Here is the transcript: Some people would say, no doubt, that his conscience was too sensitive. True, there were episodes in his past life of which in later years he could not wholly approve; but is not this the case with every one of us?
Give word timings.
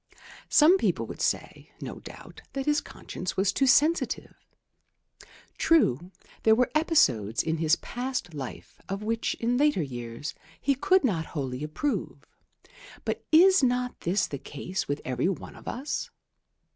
Some 0.49 0.79
people 0.79 1.05
would 1.05 1.21
say, 1.21 1.69
no 1.79 1.99
doubt, 1.99 2.41
that 2.53 2.65
his 2.65 2.81
conscience 2.81 3.37
was 3.37 3.53
too 3.53 3.67
sensitive. 3.67 4.33
True, 5.59 6.09
there 6.41 6.55
were 6.55 6.71
episodes 6.73 7.43
in 7.43 7.57
his 7.57 7.75
past 7.75 8.33
life 8.33 8.81
of 8.89 9.03
which 9.03 9.35
in 9.35 9.57
later 9.57 9.83
years 9.83 10.33
he 10.59 10.73
could 10.73 11.03
not 11.03 11.27
wholly 11.37 11.63
approve; 11.63 12.25
but 13.05 13.23
is 13.31 13.61
not 13.61 13.99
this 14.01 14.25
the 14.25 14.39
case 14.39 14.87
with 14.87 15.01
every 15.05 15.29
one 15.29 15.55
of 15.55 15.67
us? 15.67 16.09